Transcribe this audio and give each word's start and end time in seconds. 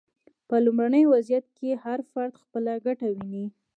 په 0.47 0.55
لومړني 0.65 1.03
وضعیت 1.13 1.45
کې 1.57 1.79
هر 1.83 1.99
فرد 2.11 2.33
خپله 2.43 2.73
ګټه 2.85 3.07
ویني. 3.11 3.45